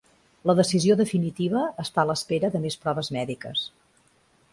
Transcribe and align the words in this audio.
La 0.49 0.53
decisió 0.59 0.95
definitiva 1.01 1.61
està 1.83 2.05
a 2.05 2.05
l'espera 2.11 2.49
de 2.57 2.61
més 2.65 2.79
proves 2.87 3.13
mèdiques. 3.19 3.67